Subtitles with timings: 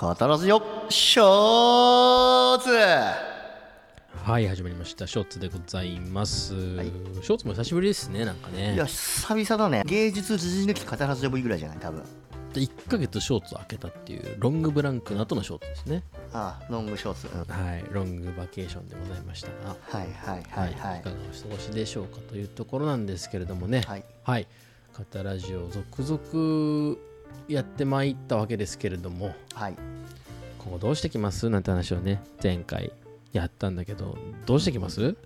[0.00, 5.06] カタラジオショーツはい始まりました。
[5.06, 8.72] ショーツでございます、ショーツも久しぶりですねなんかね。
[8.72, 9.82] いや久々だね。
[9.84, 11.76] 芸術時事抜きカタラジオぶりぐらいじゃない？
[11.78, 12.02] 多分。
[12.54, 16.02] で1ヶ月ショーツを開けたっていうロングブランクの後のショーツですね。
[16.32, 17.44] ああロングショーツ、うん。
[17.44, 19.76] はいロングバケーションでございましたが。
[19.82, 21.00] はいはいはいはい。
[21.00, 23.82] いかがお過ごしでしょうかというところなんですけれどもね。
[23.86, 24.04] はい。
[24.22, 24.48] はい。
[24.94, 26.96] カタラジオ続々
[27.48, 29.76] やってまいったわけですけれどもはい。
[30.58, 31.48] 今後どうしてきます？
[31.48, 32.92] なんて話をね前回
[33.32, 35.16] やったんだけどどうしてきます？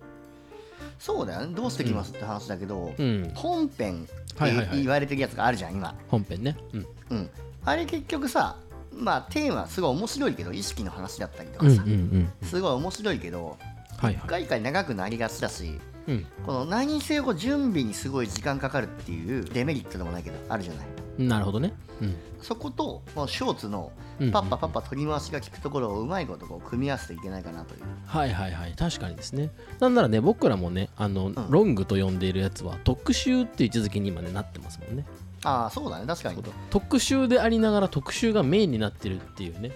[0.99, 1.55] そうだよね。
[1.55, 3.31] どうしてきますって話だけど、うん。
[3.35, 4.79] 本編ってはいはいはい。
[4.83, 5.95] 言われてるやつがあるじゃん今。
[6.09, 6.57] 本編ね。
[6.73, 6.87] うん。
[7.11, 7.31] うん。
[7.65, 8.57] あれ結局さ
[8.93, 11.99] まあテーマすごい面白いけど意識の話だったりとかさ、うんうん
[12.43, 13.59] うんすごい面白いけど
[13.99, 14.23] はいはい。
[14.25, 16.27] 一回一回長くなりがちだしうん。
[16.47, 20.87] この何せよこう準備にすごい時間かかるっていうデメリットでもないけどあるじゃない
[21.19, 21.73] なるほどね。
[22.01, 22.17] うん。
[22.41, 27.83] そことショーツのうんパッパパッパ取り回しが効くところをうまいことこう組み合わせていけないかなという。
[28.07, 28.75] はいはいはい。
[28.77, 29.51] 確かにですね。
[29.81, 31.35] なんならね僕らもねあの、ん。
[31.51, 35.05] ロングと呼んでいるやつは特集っていう位置づけに今ねなってますもんね。
[35.45, 36.07] ああそうだね。
[36.07, 36.43] 確かに。
[36.71, 39.73] 特集でありながら特集がメインになってるっていうね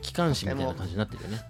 [0.00, 1.40] 機関誌みたいな感じになってるよね。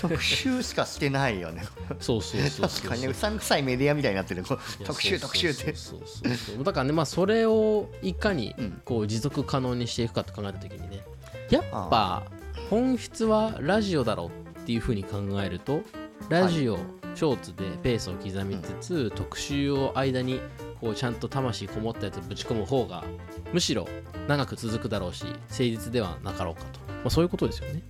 [0.00, 1.64] 特集しかしてないよね。
[2.00, 4.44] そうそうそう確かにねうさんくさいメディアみたいになってる
[4.84, 5.74] 特集特集って。
[5.74, 11.04] そうそうそうだからねまあそれをいかにうんこう持続可能にしていくかと考えた時にね
[11.50, 12.24] やっぱ
[12.70, 15.82] 本質はラジオだろうっていうふうに考えると
[16.30, 16.78] ラジオ、
[17.14, 20.40] ショーツでペースを刻みつつ、特集を間に
[20.80, 23.04] こうちゃんと魂こもったやつぶち込む方が
[23.52, 23.86] むしろ
[24.26, 27.82] 長く続くだろうし誠実ではなかろうかと、まあ、そういうことですよね。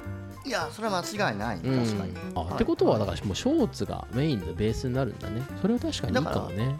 [0.46, 1.84] いやそれは間違いないうん。
[1.86, 2.12] 確かに。
[2.34, 5.42] あってことはだからもうショーツがメインのベースになるんだね。
[5.62, 6.78] それは確かにいいかもね。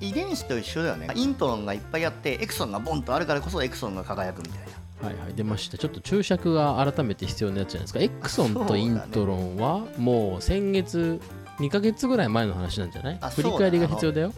[0.00, 1.08] 遺伝子と一緒だよね。
[1.14, 4.58] イントロンがいっぱいあってエクソンがボンとあるからこそエクソンが輝くみたい
[5.00, 5.08] な。
[5.08, 5.34] はいはい。
[5.34, 5.78] 出ました。
[5.78, 8.00] ちょっと注釈が改めて必要なやつじゃないですか。
[8.00, 11.18] エクソンとイントロンはもう先月
[11.58, 13.18] 2ヶ月ぐらい前の話なんじゃない？
[13.22, 14.32] あ振り返りが必要だよ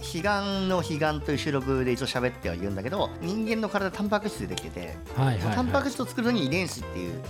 [0.00, 7.22] 彼岸の彼岸という収録で一応喋ってはいるんだけど人間の体タンパク質でできててはいはい、タンパはク質を作るのに遺伝子っていう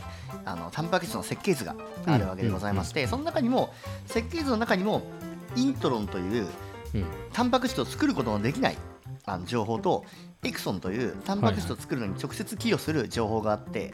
[0.45, 1.75] あのタンパク質の設計図が
[2.07, 3.73] あるわけでございまして、その中にも
[4.07, 5.03] 設計図の中にも
[5.57, 6.47] イントロンという
[6.95, 7.05] い、うん。
[7.33, 8.77] タンパク質を作ることのできない
[9.25, 10.05] あの情報と
[10.43, 13.93] エクソンというタンパク質を作るのに直接寄与する情報があって、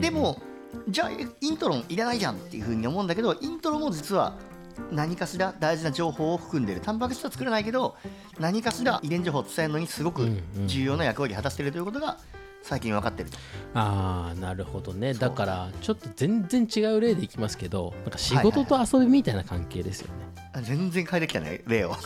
[0.00, 0.40] でも
[0.88, 4.36] じゃあイントロンいらないじゃんっていうふうに思うんだけどイントロンも実は
[4.90, 6.80] 何かしら大事な情報を含んでる。
[6.80, 7.96] タンパク質は作れないけど
[8.38, 10.28] 何かしら遺伝情報を伝えるのにすごく
[10.66, 12.18] 重要な役割を果たしているということが
[12.62, 13.38] 最近分かってると。
[13.74, 15.14] ああなるほどね。
[15.14, 20.14] だからちょっと全然違う例でいきますけどなんか仕事と遊びみたいな関係ですよね、
[20.52, 21.96] あ全然変えてきたね例を。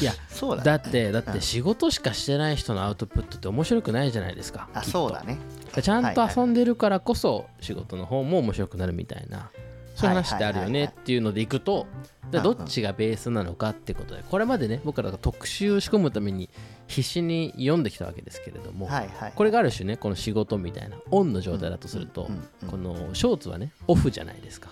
[0.00, 5.38] い、や そうだだってだって仕事しかしてない人のアウトプットって面白くないじゃないですかあそうだね。
[5.82, 9.50] ちゃんと遊んでるからこそ仕事の方も面白くなるみたいな
[9.98, 11.88] そういう話ってあるよねっていうのでいくと
[12.30, 16.48] どっちがベースなのかってことでこれまでね僕らが特集を仕込むために
[16.86, 22.30] 必死に読んできたわけですけれどもはいはいこれがある種ねこの仕事みたいなオンの状態だとすると
[22.70, 24.70] このショーツはねオフじゃないですか。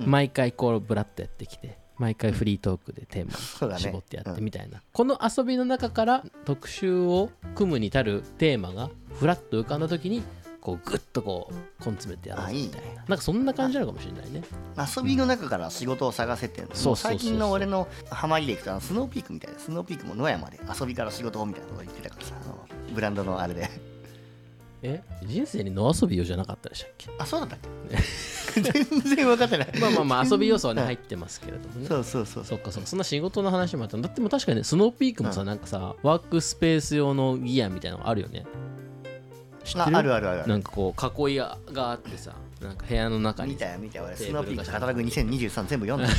[0.00, 0.10] うん。
[0.10, 10.22] 毎回こうブラッとやってきて毎回フリートークでテーマ絞ってやってみたいな、この遊びの中から特集を組むに至るテーマがフラッと浮かんだ時に
[10.68, 12.86] こうグッとこう根詰めてやるあいいみたいな。
[12.88, 14.42] ねなんかそんな感じなのかもしれないね。
[14.96, 22.34] 遊びの中から仕事を探せってそう最近の俺のハマりでいくとスノーピークみたいなスノーピークも野山で遊びから仕事をみたいなこと言ってたからさ
[22.94, 23.68] ブランドのあれで。
[24.80, 27.10] え人生に野遊びよじゃなかったでしたっけ？
[27.18, 27.58] あそうだったっ
[28.54, 28.60] け？
[28.60, 28.72] 全
[29.16, 29.72] 然分かってない。
[29.80, 31.86] まあまあまあ遊び要素はね入ってますけれどもね。
[31.88, 32.44] そうそうそう。
[32.44, 32.88] そっかそっか。
[32.88, 33.96] そんな仕事の話もあった。
[33.98, 38.46] だってもう確かにねスノーピークもさ、なんかさワークスペース用のギアみたいなのがあるよね
[39.64, 40.48] 知ってあるあるあるある。
[40.48, 43.52] なんかこう囲いがあってさなんか部屋の中に。
[43.52, 44.04] 見たよ見たよ。
[44.06, 46.12] 俺テスノーピークーブルがカタログ2023全部読んだ。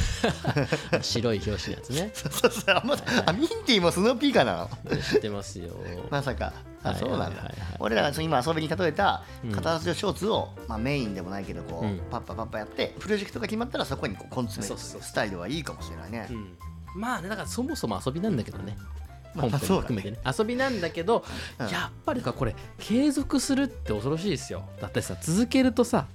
[1.03, 2.11] 白い表紙のやつね。
[2.15, 2.75] そうそうそう。
[2.75, 2.95] あま
[3.25, 4.69] あミンティもスノーピーカーな？
[4.85, 5.69] の知ってますよ。
[6.09, 6.53] まさか。
[6.81, 7.51] あはいそうなんだ。
[7.79, 11.99] 俺らが今遊びに例えたうん片足ショーツを、まあ、メインでもないけどこう、うん。
[12.09, 16.57] パッパパッパやってプロジェクトが決まったらそこにこう根詰めるそうそうそうスタイルはいいかもしれないね、うん。
[16.95, 18.77] まあねだからそもそも遊びなんだけどね。
[18.77, 18.98] まあ
[19.35, 20.17] 本編も含めてね。
[20.25, 21.23] 遊びなんだけど、
[21.59, 21.67] うん。
[21.67, 24.63] やっぱりかこれ継続するって恐ろしいですよ。
[24.81, 26.07] だってさ続けるとさ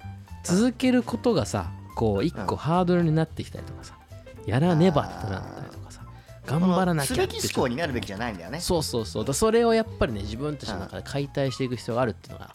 [0.45, 3.97] 続けることがさこう一個ハードルになってきたりとかさ
[4.47, 6.03] やらねばってなったりとかさ
[6.45, 8.61] 頑張らなきゃすべってき思考になるべきじゃないんだよね。
[8.61, 9.25] そうそうそう。
[9.25, 12.55] だそれをやっぱりね自分たちの中で解体していく必要があるっていうのが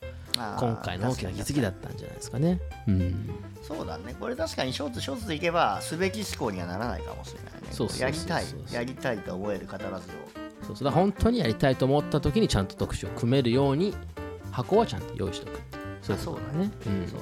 [0.60, 2.60] 今回の大きな気づきだったんじゃないですかね。
[2.88, 3.30] うん。
[3.62, 4.16] そうだね。
[4.20, 7.70] これ確かにショーツショーツでいけばすべき思考にはならないかもしれないね。
[7.72, 8.46] そうやりたい。
[8.72, 10.39] やりたいと思える方らずを
[10.70, 10.86] そうそう。
[10.86, 13.96] だ本当にやりたいと思った時にちゃんと特集を組めるように
[14.52, 15.60] 箱はちゃんと用意しておく。
[16.02, 16.58] そういうこと。
[16.58, 16.72] だね。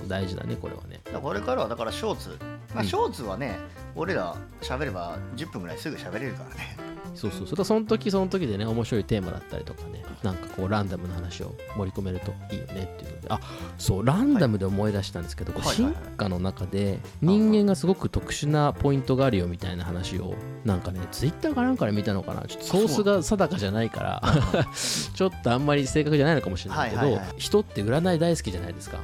[0.01, 1.01] うん、大事だねこれはね。
[1.21, 2.29] これからはだからショーツ、
[2.73, 2.87] まあ、うん。
[2.87, 3.57] ショーツはね、
[3.95, 6.77] 俺ら喋れば10分ぐらいすぐ喋れるからね
[7.15, 7.47] そうそう。
[7.47, 13.27] そうその時その時でね面白いテーマだったりとかねなんかこうランダムな話を盛り込めるといいよねっていうので。
[13.29, 13.39] あ
[13.77, 15.93] そうランダムで思い出したんですけど、はいはいはい。
[16.17, 22.41] 化の中で人間がすごく特殊なポイントがあるよみたいな話をなんかねツイッターかなんかで見たのかな？
[22.43, 24.21] ちょっとソースが定かじゃないから
[25.13, 27.27] ちょっとあんまり正確じゃないのかもしれないけど、はいはいはい。
[27.37, 28.99] 人って占い大好きじゃないですか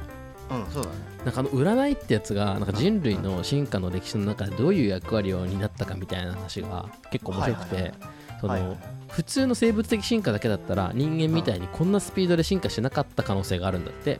[0.58, 0.96] うんそうだね。
[1.24, 7.94] なんかあの占いってやつがなんか人類の進化の歴史の中でどういう役割を担ったかみたいな話が結構面白くて、
[8.40, 8.76] その、
[9.08, 14.18] 普通の生物的進化だけだったら人間みたいにこんなスピードで進化しなかった可能性があるんだって。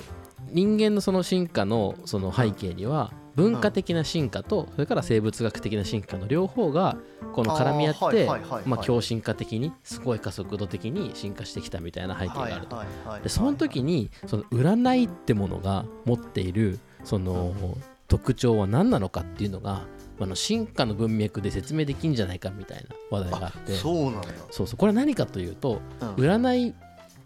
[0.51, 6.97] 人間のその進化のその背景には文化的な進化とそれから生物学的な進化の両方が
[7.33, 8.27] この絡み合って
[8.67, 12.83] まあ強進化的にすごい加速度的に進化してきたみたいな背景があると。
[13.23, 17.55] でその時にその占いってものが持っているその
[18.09, 19.83] 特徴は何なのかっていうのが
[20.21, 23.73] あの進化の文脈で説明できんじゃないかみたいな話題があって。
[23.73, 24.77] そうなそうそう。
[24.77, 26.09] これは何かというとうん。
[26.15, 26.75] 占い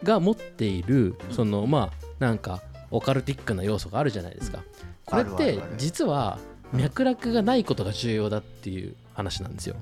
[0.02, 4.62] が持っているそのまあなんかオカルティックな要素があるじゃないですか
[5.08, 6.38] これって実は
[6.72, 9.76] 脈絡がないことが重要だっていう話なんですよ。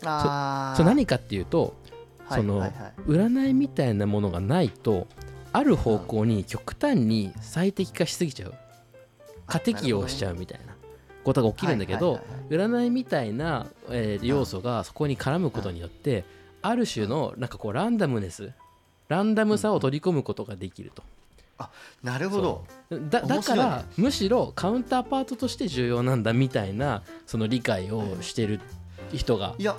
[0.00, 1.74] そう何かっていうと
[2.26, 2.92] はいそのはいはい。
[3.06, 5.06] 占いみたいなものがないと
[5.52, 8.54] ある方向に極端に最適化しすぎちゃう。
[9.46, 10.74] 過適用しちゃうみたいな
[11.22, 16.24] ことが起きるんだけど占いみたいな、えー要素がそこに絡むことによって
[16.62, 18.52] ある種のなんかこうランダムネス
[19.08, 21.02] ランダムさを取り込むことができると
[22.02, 22.64] なるほど。
[23.10, 28.60] だだからむしろカウンターパートとして重要なんだみたいなその理解をしてる
[29.12, 29.76] 人がいや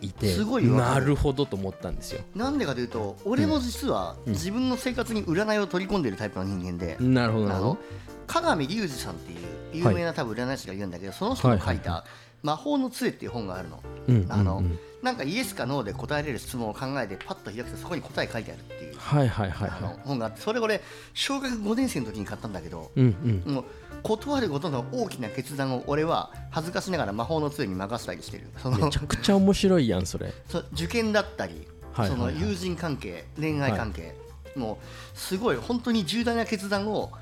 [0.00, 2.22] いてすごいなるほどと思ったんですよ。
[2.34, 4.32] なんでかというと俺も実はうん。
[4.32, 7.78] 自分の生活に占いを取り込んでるタイプの人間で、なるほどなあのるほど
[8.26, 9.38] 鏡隆二さんっていう
[9.74, 12.04] 有名な多分占い師がいるんだけど、その人の書いた
[12.42, 13.82] 「魔法の杖」っていう本があるの。
[14.08, 14.64] うんあのうん。
[14.64, 19.82] うんなんかイエスかノーで答えれる質問を考えてパッと開くとそこに答え書いてあるっていう、はいはいはいあはい。
[19.82, 20.80] の本があってそれ俺
[21.12, 23.42] 小学5年生の時に買ったんだけど、うん。
[23.46, 23.64] うんもう
[24.02, 28.48] 断ることの大きな決断を俺は恥ずかしながら魔法の杖に任せたりしてる。
[28.60, 30.32] そのめちゃくちゃ面白いやんそれ。
[30.48, 32.32] そう受験だったり、はいはいはい。
[32.32, 34.16] その友人関係恋愛関係、
[34.56, 34.78] も
[35.14, 37.12] うすごい本当に重大な決断を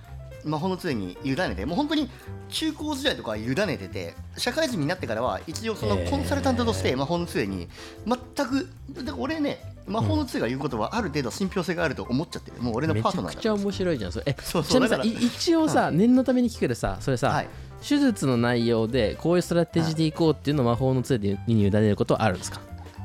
[0.44, 2.08] 魔法の杖に委ねてもう本当に
[2.48, 6.10] 中高時代とかは委ねてて社会人になってからは一応そのえー。
[6.10, 7.68] コンサルタントとして魔法の杖に
[8.06, 12.62] 全くだから俺ね魔法の杖が言うことはある程度信憑性があると思っちゃってる。
[12.62, 14.24] もう俺のめちゃパートナーだくちゃ面白いじゃんそれ。
[14.28, 17.48] えそうちなみにさ一応さ念のために聞くけどさそれさ、はい。
[17.82, 22.60] 手術の内容でこういうストラテジーでいこうっていうのを魔法の杖でに委ねることはあるんですか？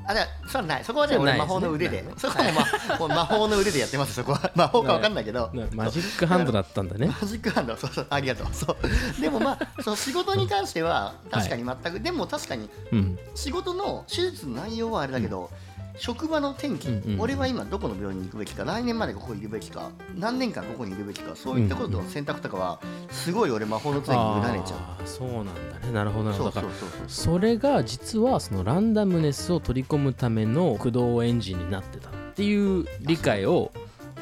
[0.08, 2.06] あだからそれはないそこはね俺魔法の腕で。
[2.18, 2.54] そこはもう,、
[2.90, 4.52] ま、もう魔法の腕でやってますそこは。
[4.56, 5.50] 魔法か分かんないけど。
[5.54, 7.08] なマジックハンドだったんだね。
[7.22, 8.48] マジックハンド、そうそう、ありがとう。
[8.54, 8.78] そ
[9.18, 9.22] う。
[9.22, 13.20] でもまあ、その仕事に関しては、確かに全く、でも確かに、うん。
[13.34, 15.50] 仕事の手術の内容はあれだけど、
[15.98, 17.14] 職場の転機、うん。
[17.14, 24.80] うん俺は今どこの病院に行くべきか、来年までここにいるべきか、何年間ここにいるべきか、そういったことの選択とかは、すごい俺魔法の杖に委ねちゃう。
[24.80, 25.52] あーそうなんだ
[25.88, 25.92] ね。
[25.94, 26.52] なるほどなるほど。
[26.52, 26.74] だから
[27.08, 33.72] それが実はそのランダムネスを取り込むための駆動エンジンになってたっていう理解を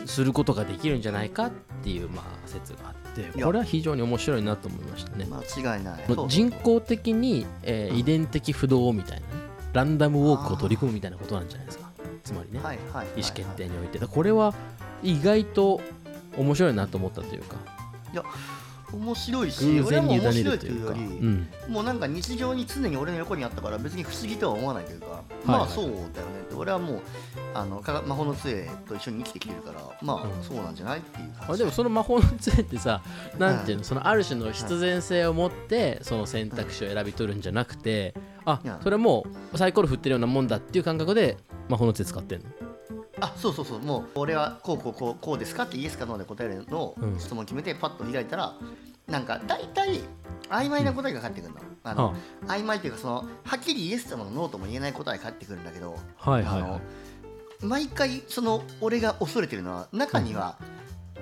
[0.05, 1.51] することができるんじゃないかっ
[1.83, 3.45] ていうまあ説があってや。
[3.45, 5.25] これは非常に面白いなと思いましたね。
[5.25, 6.03] 間違いない。
[6.27, 9.42] 人工的に、えー遺伝的不動みたいなね
[9.73, 11.89] ランダムウォークを取り込むみたいなことなんじゃないですか。
[12.23, 12.59] つまりね、
[13.17, 13.99] 意思決定において。
[13.99, 14.53] これは
[15.01, 15.81] 意外と
[16.37, 17.57] 面白いなと思ったというか。
[18.13, 18.23] いや、
[18.93, 20.95] 面白いし、偶然に委ねるというか、
[21.67, 25.23] もうなんか日常に常に俺の横にあったから別に不思議とは思わないというか、はい。
[25.45, 26.03] まあそうだよね
[26.53, 27.01] って俺はもう
[27.53, 30.43] あのか魔法の杖と一緒に生きてきてるからまあ、うん。
[30.43, 33.01] そうなんじゃないっていうあでもその魔法の杖ってさ
[33.37, 38.13] なんていうのそのある種の必然性を持ってその選択肢を選び取るんじゃなくて
[38.45, 38.79] あいや。
[38.83, 41.37] それもうサイコロ振ってるようなもんだっていう感覚で
[41.69, 42.45] 魔法の杖使ってんの？
[43.21, 43.79] あそうそうそう。
[43.79, 47.19] もう俺はこうこうこうこうですかってイエスかノーで答えるのをうん。
[47.19, 48.53] 質問決めてパッと開いたら
[49.07, 50.01] なんか大体
[50.49, 52.15] 曖昧な答えが返ってくるの,、あの
[52.47, 56.81] 曖昧っていうかそのはっきりイエスともノーとも言えない答えが返ってくるんだけど、はいはいはあの
[57.61, 60.57] 毎回その俺が恐れてるのは中には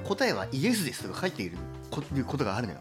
[0.03, 1.57] 答えはイエスですとか書いている
[1.91, 2.79] こいうことがあるのよ、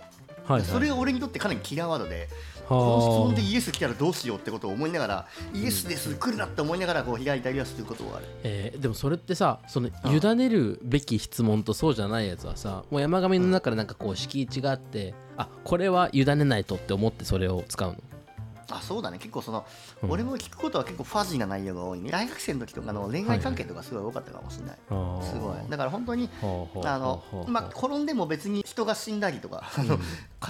[0.49, 0.63] いはい。
[0.63, 2.29] それが俺にとってかなりキラーワードではあ
[2.71, 17.97] この質問でイエス来たらどうしようってことを思いながらイエスです来るなって思いながらこう開いたりはすることがあるえーでもそれってさその委ねるべき質問とそうじゃないやつはさもう山上の中でなんかこう敷地があってあこれは委ねないとって思ってそれを使うの
[18.71, 19.19] あそうだね。
[19.19, 19.67] 結構その、
[20.03, 20.11] うん。
[20.11, 22.11] 俺も聞くことは結構ファジーな内容が多いね。
[22.11, 24.77] 大学生の時とかの恋愛関係とかすごい多かったかもしれない、
[25.25, 25.71] すごい。
[25.71, 26.29] だから本当に
[26.85, 29.99] あのまあ、転んでも別に人が死んだりとか、 あの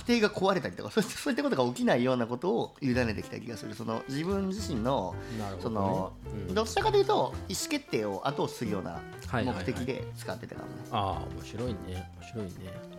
[0.07, 3.75] 家庭が壊れたりとかそういったそういったことが起きないようなことを委ねてきた気がする。
[3.75, 5.15] その自分自身の
[5.63, 5.77] どね。
[5.77, 6.13] の、
[6.49, 6.55] うん。
[6.55, 9.57] どちらかというと意思決定を後押しするようなはいはいはい。
[9.67, 12.11] 目的で使ってたかもね、ああ面白いね。
[12.21, 12.51] 面白いね。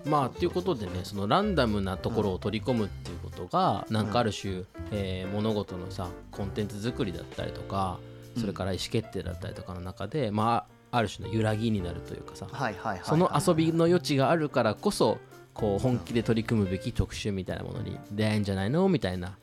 [0.06, 8.00] まあっていうことでねそのランダムなところを取り込むっていうことが、なんかある種、えー物事のさコンテンツ作りだったりとか
[8.40, 12.48] それから意思決定だったりとかの中で、まあある種の揺らぎになるというかさ、
[13.04, 15.20] その遊びの余地があるからこそ
[15.54, 19.38] こう本気で取り組むべき特集みたいなものに出会えんじゃないのみたいな、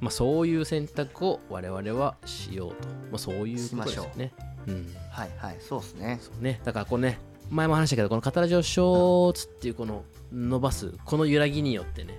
[0.00, 4.32] まあ、そういう選択を我々はしようと、まあ、そういうことですよね。
[4.66, 4.72] う。
[4.72, 4.94] ん。
[5.10, 5.56] はいはい。
[5.60, 6.18] そうですね。
[6.20, 7.18] そうね、だからこうね
[7.50, 12.18] 前も話したけどこのカタラジオショーツっていうこの伸ばすこの揺らぎによってね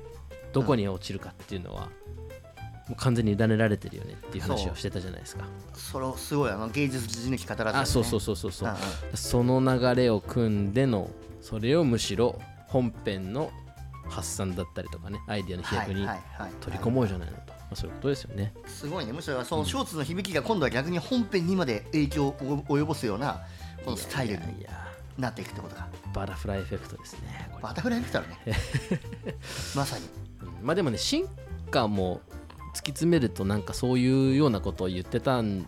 [0.52, 1.90] どこに落ちるかっていうのは、
[2.92, 5.46] もう完全に委ねられてるよねっていう話をしてたじゃないですか。
[5.74, 8.82] それをすごいあの芸術自抜き方らしい、ね、あそうそうそうそうそう、うんうん。
[9.18, 13.50] その流れを組んでのそれをむしろ本編の
[14.10, 16.06] 発散だったりとかねアイデアの飛躍に
[16.60, 18.54] 取り込もうじゃないのと、まあ、そういうことですよね。
[18.66, 19.14] すごいね。
[19.14, 23.40] むしろそのショーツの響きが今度は逆に本編にまで影響を及ぼすような
[23.86, 24.42] このスタイルに
[25.18, 25.88] なっていくってことか。
[26.14, 28.58] バタフライエフェクトですねバタフライエフェクトあるね。
[29.78, 30.06] まさに。
[30.42, 30.66] うん。
[30.66, 31.26] まあでもね進
[31.70, 32.20] 化も
[32.74, 35.66] 突き詰めるとなんかそういうようなことを言ってたん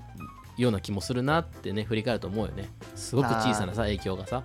[0.58, 2.70] ような気もするなってね振り返ると思うよね。
[2.96, 4.44] すごく小さなさ影響がさ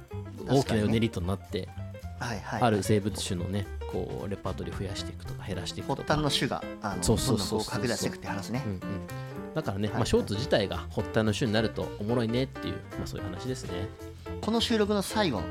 [0.49, 1.69] 大きなうねりとなって
[2.19, 6.03] はいはいある生物種のねこうレパートリー増やしていくとか減らしていくとか。
[6.03, 8.63] 発端の種があのそうそうそうそう拡大していくって話ね。
[8.67, 8.81] うんうん。
[9.55, 9.97] だからね、はい。
[9.97, 13.89] まあ、ショーツ自体が発端の種になるとおもろいねっていう、まあ、そういう話ですね。
[14.41, 15.47] この収録の最後に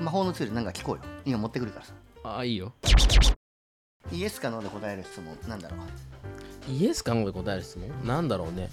[0.00, 1.02] 魔法のツールなんか聞こうよ。
[1.24, 1.94] 今持ってくるからさ。
[2.24, 2.72] ああいいよ
[4.12, 6.72] イエスかノーで答える質問なんだろう？
[6.72, 7.90] イエスかノーで答える質問？
[8.06, 8.70] なんだろうね。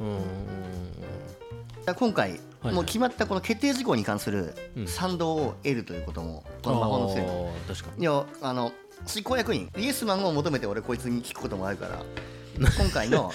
[0.00, 4.86] うーん今回、はいもう決まったこの決定事項に関するうん。
[4.86, 8.02] 賛同を得るということも、この魔法のツールあー確かに。
[8.02, 8.72] いやあの
[9.06, 9.70] 執行役員。
[9.76, 12.02] イエスマンを求めて俺こいつに聞くこともあるから
[12.58, 13.30] 今回の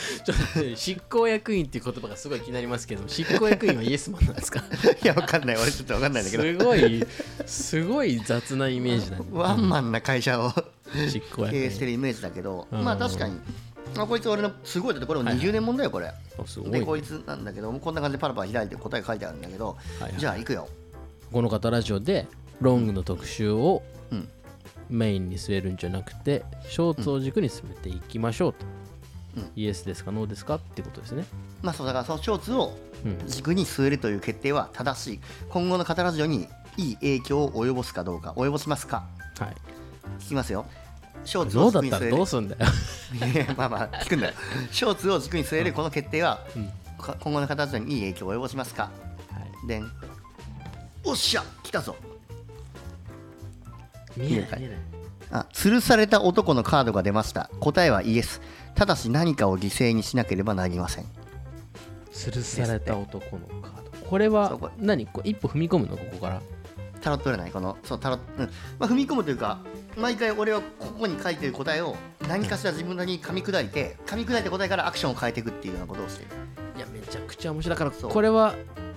[0.76, 4.60] 執行役員っていう言葉がすごい気になりますけど執行役員はイエスマンなんですか？
[5.02, 5.58] いやわかんない。
[5.58, 6.44] 俺ちょっとわかんないんだけど。
[6.44, 7.06] すごい
[7.46, 10.52] すごい雑なイメージなワンマンな会社を
[11.10, 12.84] 執行役経営して員るイメージだけど、うん。
[12.84, 13.40] まあ確かに、
[13.96, 16.12] まあ、こいつ俺のすごいだってこれも20年もんだよこれ、
[16.72, 19.78] でこいつなんだけどこんな感じでパラパラ開いて答え書いてあるんだけど、
[20.18, 20.68] じゃあ行くよ。
[21.32, 22.28] この方ラジオで
[22.62, 24.30] ロングの特集をうん。
[24.90, 28.66] メインに据えるんじゃなくてショーツを軸に進めていきましょうと、
[29.38, 29.50] うん。
[29.56, 31.26] イエスですかノーですかってことですね。
[31.62, 33.28] まあそうだからそのショーツをうん。
[33.28, 35.20] 軸に据えるという決定は正しい。
[35.50, 36.48] 今後のカタラジオに
[36.78, 39.06] いい影響を及ぼすかどうか及ぼしますか？
[39.40, 39.56] はい。
[40.20, 40.66] 聞きますよ
[41.26, 42.26] ショーツどを軸に据える。
[42.26, 42.62] すんだよ。
[43.58, 44.28] まあまあ聞くんだ。
[44.28, 44.34] よ
[44.72, 46.72] ショーツを軸に据えるこの決定は、うん。
[46.98, 48.84] か今後のカタラジオにいい影響を及ぼしますか。
[48.84, 48.90] は
[49.64, 49.68] い。
[49.68, 49.92] でん。
[51.06, 51.96] おっしゃ来たぞ。
[54.16, 54.78] 見えない見えない。
[55.32, 57.50] あ吊るされた男のカードが出ました。
[57.60, 58.42] 答えはイエス。
[58.76, 61.06] ただし何かを犠牲にしなければなりません。
[62.12, 64.08] 吊るされた男のカード。
[64.08, 65.08] これは何？
[65.08, 65.98] こう一歩踏み込むの？
[65.98, 66.42] ここから
[67.04, 68.50] タロット占いこのそうタロット、うん。
[68.80, 69.60] まあ、踏み込むというか
[69.98, 71.96] 毎回俺はここに書いてる答えを
[72.28, 76.32] 何かしら自分なりに噛み砕いて噛み砕いた答えからアクションを変えていくっていうようなことをしている。
[76.78, 77.78] いやめちゃくちゃ面白い。
[77.78, 78.56] だからこれは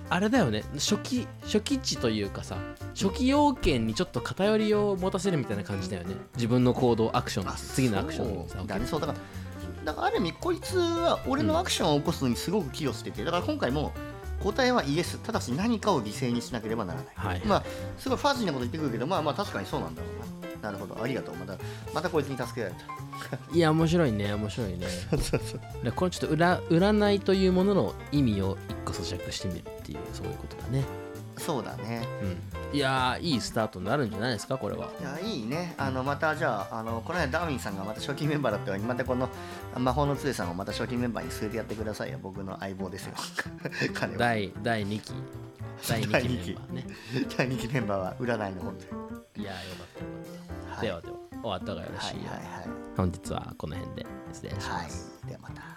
[0.09, 0.63] あれだよね。
[0.75, 2.57] 初期初期値というかさ
[2.95, 6.15] 初期要件にちょっと偏りを持たせるみたいな感じだよね。
[6.35, 9.01] 自分の行動アクション次のアクションをさだねそう。
[9.01, 9.19] だから
[9.83, 13.93] だからある意味こいつは俺のアクションを起こすのにすごく寄与しててだから今回も
[14.43, 17.07] 答えはイエスただし何かを犠牲にしなければならない。
[17.15, 17.41] はい。
[17.45, 17.63] まあ
[17.97, 20.19] すごいファジーなこと言ってくるけどまあまあ確かにそうなんだろう
[20.61, 20.71] な。
[20.71, 21.01] なるほど。
[21.01, 21.35] ありがとう。
[21.35, 21.57] また
[21.93, 22.77] またこいつに助けられた。
[23.53, 24.33] いや面白いね。
[24.33, 24.87] 面白いね。
[25.83, 30.83] でこのちょっと裏占いというものの意味を一個咀嚼してみるっていうそういうことだね
[31.37, 32.07] そうだね。
[32.21, 32.75] うん。
[32.75, 34.89] いやーいいスタートになるんじゃないですかこれは。
[34.99, 35.75] いやいいね。
[35.77, 39.29] あのまたじゃああのこの間ダーウィンさんがまた初期メンバーだったようにまたこの
[39.77, 42.19] 魔法の杖さんをまた初期メンバーに据えてやってくださいよ。
[42.21, 43.13] 僕の相棒ですよ。
[44.17, 45.13] 第第2期。
[45.87, 46.87] 第2期メンバーね。
[47.37, 49.41] 第2期メンバーは占いの方で。
[49.41, 50.05] いやーよかったよ
[50.65, 50.81] かった、はい。
[50.81, 52.31] ではではお後がよろしいよ。
[52.31, 52.69] はいはいはい。
[52.97, 55.29] 本日はこの辺で失礼します、はい。
[55.29, 55.76] ではまた